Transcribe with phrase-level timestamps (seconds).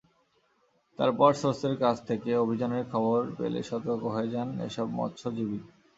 [0.99, 5.59] তারপর সোর্সের কাছ থেকে অভিযানের খবর পেলেই সতর্ক হয়ে যান এসব মৎস্যজীবী।